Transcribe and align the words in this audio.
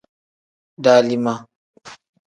Dalima. 0.83 1.35